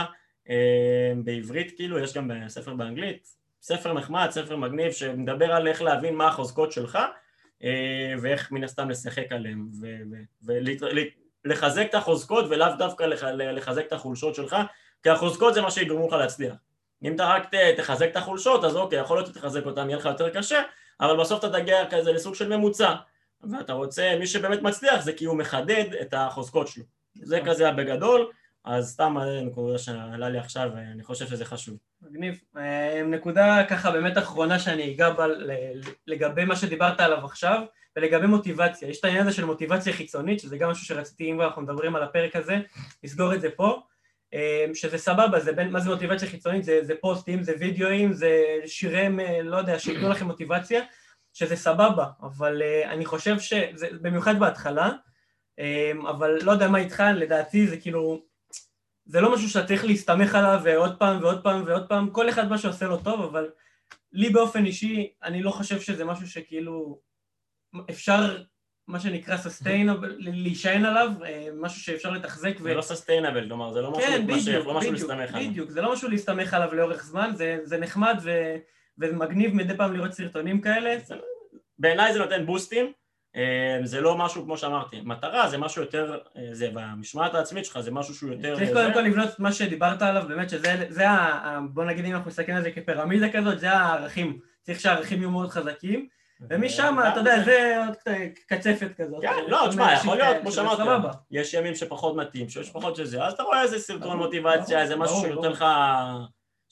אה, 0.49 1.13
בעברית 1.25 1.77
כאילו, 1.77 1.99
יש 1.99 2.15
גם 2.15 2.31
ספר 2.49 2.75
באנגלית, 2.75 3.43
ספר 3.63 3.93
נחמד, 3.93 4.29
ספר 4.31 4.57
מגניב 4.57 4.93
שמדבר 4.93 5.53
על 5.53 5.69
איך 5.69 5.83
להבין 5.83 6.15
מה 6.15 6.29
החוזקות 6.29 6.73
שלך 6.73 6.99
אה, 7.63 8.15
ואיך 8.23 8.53
מן 8.53 8.65
הסתם 8.65 8.91
לשחק 8.91 9.33
עליהם 9.33 9.69
ולחזק 11.45 11.87
את 11.91 11.95
החוזקות 11.95 12.45
ולאו 12.51 12.69
דווקא 12.79 13.03
לחזק 13.33 13.87
את 13.87 13.93
החולשות 13.93 14.35
שלך 14.35 14.57
כי 15.03 15.11
החוזקות 15.11 15.55
זה 15.55 15.61
מה 15.61 15.71
שיגרמו 15.71 16.09
לך 16.09 16.13
להצליח 16.13 16.55
אם 17.05 17.15
אתה 17.15 17.27
רק 17.27 17.55
תחזק 17.77 18.09
את 18.11 18.17
החולשות 18.17 18.65
אז 18.65 18.77
אוקיי 18.77 18.99
יכול 18.99 19.17
להיות 19.17 19.27
שתחזק 19.27 19.67
אותם 19.67 19.89
יהיה 19.89 19.99
לך 19.99 20.05
יותר 20.05 20.31
קשה 20.31 20.63
אבל 21.01 21.21
בסוף 21.21 21.45
אתה 21.45 21.61
תגיע 21.61 21.87
כזה 21.91 22.13
לסוג 22.13 22.35
של 22.35 22.57
ממוצע 22.57 22.95
ואתה 23.51 23.73
רוצה, 23.73 24.15
מי 24.19 24.27
שבאמת 24.27 24.63
מצליח 24.63 25.03
זה 25.03 25.13
כי 25.13 25.25
הוא 25.25 25.37
מחדד 25.37 25.85
את 26.01 26.15
החוזקות 26.17 26.69
שלו 26.69 26.85
זה 27.15 27.37
נכון. 27.37 27.49
כזה 27.49 27.71
בגדול 27.71 28.31
אז 28.65 28.91
סתם 28.91 29.17
נקודה 29.43 29.79
שעלה 29.79 30.29
לי 30.29 30.39
עכשיו 30.39 30.71
ואני 30.75 31.03
חושב 31.03 31.27
שזה 31.27 31.45
חשוב. 31.45 31.77
מגניב. 32.03 32.41
אה, 32.57 33.03
נקודה 33.07 33.65
ככה 33.69 33.91
באמת 33.91 34.19
אחרונה 34.19 34.59
שאני 34.59 34.95
אגע 34.95 35.11
בה 35.11 35.27
לגבי 36.07 36.45
מה 36.45 36.57
שדיברת 36.57 37.01
עליו 37.01 37.25
עכשיו 37.25 37.63
ולגבי 37.97 38.27
מוטיבציה. 38.27 38.89
יש 38.89 39.01
את 39.01 39.05
העניין 39.05 39.27
הזה 39.27 39.37
של 39.37 39.45
מוטיבציה 39.45 39.93
חיצונית 39.93 40.41
שזה 40.41 40.59
גם 40.59 40.71
משהו 40.71 40.87
שרציתי 40.87 41.31
אם 41.31 41.41
אנחנו 41.41 41.63
מדברים 41.63 41.97
על 41.97 42.03
הפרק 42.03 42.37
הזה 42.37 42.59
לסגור 43.05 43.35
את 43.35 43.41
זה 43.41 43.51
פה 43.51 43.67
אה, 43.67 43.81
שזה 44.75 44.99
סבבה, 44.99 45.41
זה 45.41 45.53
בין, 45.53 45.71
מה 45.71 45.81
זה 45.81 45.91
מוטיבציה 45.91 46.29
חיצונית? 46.29 46.65
זה, 46.65 46.85
זה 46.85 46.95
פוסטים, 47.01 47.43
זה 47.43 47.53
וידאוים, 47.59 48.13
זה 48.13 48.45
שירים, 48.67 49.21
אה, 49.21 49.43
לא 49.43 49.57
יודע, 49.57 49.79
שייתנו 49.79 50.09
לכם 50.09 50.27
מוטיבציה 50.27 50.81
שזה 51.33 51.57
סבבה, 51.57 52.07
אבל 52.23 52.63
אני 52.85 53.05
חושב 53.05 53.39
שזה, 53.39 53.89
במיוחד 54.03 54.39
בהתחלה 54.39 54.91
אבל 56.11 56.39
לא 56.43 56.53
יודע 56.53 56.69
מה 56.69 56.79
איתך, 56.79 57.03
לדעתי 57.15 57.67
זה 57.67 57.77
כאילו 57.77 58.23
זה 59.05 59.21
לא 59.21 59.35
משהו 59.35 59.49
שאתה 59.49 59.67
צריך 59.67 59.85
להסתמך 59.85 60.35
עליו 60.35 60.61
ועוד 60.65 60.99
פעם 60.99 61.23
ועוד 61.23 61.43
פעם 61.43 61.63
ועוד 61.67 61.89
פעם, 61.89 62.11
כל 62.11 62.29
אחד 62.29 62.49
מה 62.49 62.59
שעושה 62.59 62.87
לו 62.87 63.03
טוב, 63.03 63.23
אבל 63.23 63.51
לי 64.13 64.31
באופן 64.31 64.65
אישי, 64.65 65.13
אני 65.23 65.43
לא 65.43 65.51
חושב 65.51 65.81
שזה 65.81 66.05
משהו 66.05 66.29
שכאילו 66.29 67.01
אפשר, 67.91 68.43
מה 68.89 69.01
שנקרא 69.01 69.37
סוסטיינבל, 69.37 70.15
להישען 70.19 70.85
עליו, 70.85 71.11
אה, 71.25 71.49
משהו 71.55 71.81
שאפשר 71.81 72.11
לתחזק. 72.11 72.55
ו... 72.61 72.63
זה 72.63 72.75
לא 72.75 72.83
סוסטיינבל, 72.83 73.49
כלומר, 73.49 73.73
זה 73.73 73.81
לא 73.81 73.91
משהו, 73.91 74.11
כן, 74.11 74.27
בדיוק, 74.27 74.67
לא 74.67 74.75
משהו 74.75 74.93
בדיוק, 74.93 75.11
להסתמך 75.11 75.35
עליו. 75.35 75.51
בדיוק, 75.51 75.71
זה 75.71 75.83
לא 75.83 75.93
משהו 75.93 76.09
להסתמך 76.09 76.55
עליו 76.55 76.75
לאורך 76.75 77.05
זמן, 77.05 77.31
זה, 77.35 77.59
זה 77.65 77.79
נחמד 77.79 78.19
ו... 78.23 78.57
ומגניב 78.99 79.55
מדי 79.55 79.77
פעם 79.77 79.93
לראות 79.93 80.13
סרטונים 80.13 80.61
כאלה. 80.61 80.97
בעיניי 81.79 82.13
זה 82.13 82.19
נותן 82.19 82.47
בוסטים, 82.47 82.93
אה, 83.37 83.79
זה 83.85 84.01
לא 84.01 84.17
משהו 84.19 84.45
כמו 84.45 84.59
שאמרתי, 84.59 85.01
מטרה 85.01 85.49
זה 85.49 85.59
משהו 85.59 85.83
יותר, 85.83 86.19
אה, 86.37 86.49
זה 86.53 86.71
במשמעת 86.73 87.35
העצמית 87.35 87.65
שלך 87.65 87.81
זה 87.81 87.91
משהו 87.91 88.15
שהוא 88.15 88.33
יותר... 88.33 88.57
צריך 88.57 88.71
קודם 88.73 88.93
כל 88.93 89.01
לבנות 89.01 89.29
את 89.29 89.41
מה 89.41 89.53
שדיברת 89.53 90.03
עליו, 90.03 90.25
באמת 90.29 90.51
שזה, 90.51 90.87
זה 90.89 91.11
ה... 91.11 91.61
בוא 91.71 91.85
נגיד 91.85 92.05
אם 92.05 92.15
אנחנו 92.15 92.29
מסתכלים 92.29 92.57
על 92.57 92.63
זה 92.63 92.71
כפירמידה 92.71 93.33
כזאת, 93.33 93.61
זה 93.61 93.73
הערכים, 93.73 94.39
צריך 94.63 94.81
שהערכים 94.81 95.19
יהיו 95.19 95.31
מאוד 95.31 95.51
חזקים 95.51 96.09
ומשם, 96.51 96.97
אתה 97.13 97.21
יודע, 97.21 97.43
זה 97.45 97.85
עוד 97.87 97.97
קצפת 98.47 98.97
כזאת. 98.97 99.23
כן, 99.23 99.45
לא, 99.49 99.67
תשמע, 99.71 99.93
יכול 99.93 100.17
להיות, 100.17 100.37
כמו 100.41 100.53
שאמרת, 100.53 101.15
יש 101.31 101.55
ימים 101.55 101.75
שפחות 101.75 102.17
מתאים, 102.17 102.49
שיש 102.49 102.71
פחות 102.71 102.97
שזה, 102.97 103.25
אז 103.25 103.33
אתה 103.33 103.43
רואה 103.43 103.63
איזה 103.63 103.79
סרטון 103.79 104.17
מוטיבציה, 104.17 104.83
איזה 104.83 104.97
משהו 104.97 105.21
שנותן 105.21 105.51
לך... 105.51 105.65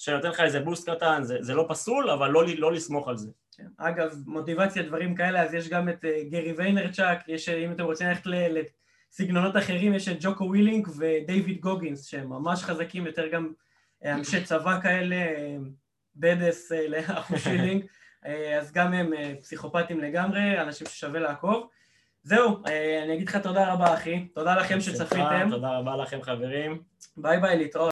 שנותן 0.00 0.28
לך 0.28 0.40
איזה 0.40 0.60
boost 0.60 0.90
קטן, 0.90 1.22
זה, 1.22 1.36
זה 1.40 1.54
לא 1.54 1.64
פסול, 1.68 2.10
אבל 2.10 2.30
לא, 2.30 2.42
לא 2.58 2.72
לסמוך 2.72 3.08
על 3.08 3.16
זה. 3.16 3.30
כן. 3.56 3.66
אגב, 3.76 4.14
מוטיבציה, 4.26 4.82
דברים 4.82 5.14
כאלה, 5.14 5.42
אז 5.42 5.54
יש 5.54 5.68
גם 5.68 5.88
את 5.88 6.04
אה, 6.04 6.30
גרי 6.30 6.52
ויינרצ'וק, 6.52 7.28
יש, 7.28 7.48
אה, 7.48 7.64
אם 7.64 7.72
אתם 7.72 7.84
רוצים 7.84 8.06
ללכת 8.06 8.26
לסגנונות 8.26 9.56
אחרים, 9.56 9.94
יש 9.94 10.08
את 10.08 10.16
ג'וקו 10.20 10.44
ווילינק 10.44 10.88
ודייוויד 10.98 11.60
גוגינס, 11.60 12.06
שהם 12.06 12.28
ממש 12.28 12.62
חזקים, 12.62 13.06
יותר 13.06 13.26
גם 13.26 13.52
אה, 14.04 14.14
אנשי 14.14 14.44
צבא 14.44 14.80
כאלה, 14.80 15.16
badass 16.16 16.72
לאחושילינג, 16.88 17.84
אז 18.58 18.72
גם 18.72 18.92
הם 18.92 19.12
פסיכופטים 19.40 20.00
לגמרי, 20.00 20.60
אנשים 20.60 20.86
ששווה 20.86 21.20
לעקוב. 21.20 21.68
זהו, 22.22 22.62
אני 23.04 23.14
אגיד 23.14 23.28
לך 23.28 23.36
תודה 23.36 23.72
רבה 23.72 23.94
אחי, 23.94 24.26
תודה 24.34 24.56
לכם 24.56 24.80
שצפיתם. 24.80 25.46
תודה 25.50 25.78
רבה 25.78 25.96
לכם 25.96 26.22
חברים. 26.22 26.82
ביי 27.16 27.40
ביי, 27.40 27.58
להתראות. 27.58 27.88